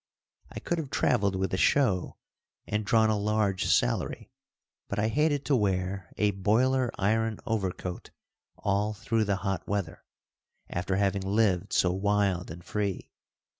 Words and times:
I 0.49 0.59
could 0.59 0.79
have 0.79 0.89
traveled 0.89 1.35
with 1.35 1.53
a 1.53 1.57
show 1.57 2.17
and 2.65 2.83
drawn 2.83 3.11
a 3.11 3.17
large 3.19 3.65
salary, 3.67 4.31
but 4.87 4.97
I 4.97 5.09
hated 5.09 5.45
to 5.45 5.55
wear 5.55 6.09
a 6.17 6.31
boiler 6.31 6.89
iron 6.97 7.37
overcoat 7.45 8.09
all 8.57 8.95
through 8.95 9.25
the 9.25 9.35
hot 9.45 9.67
weather, 9.67 10.03
after 10.67 10.95
having 10.95 11.21
lived 11.21 11.71
so 11.71 11.91
wild 11.91 12.49
and 12.49 12.63
free. 12.63 13.11